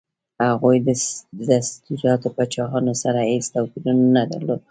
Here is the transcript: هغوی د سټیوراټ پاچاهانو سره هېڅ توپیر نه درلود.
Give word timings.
هغوی 0.51 0.77
د 1.47 1.49
سټیوراټ 1.67 2.23
پاچاهانو 2.35 2.93
سره 3.03 3.19
هېڅ 3.29 3.45
توپیر 3.53 3.85
نه 4.15 4.23
درلود. 4.31 4.59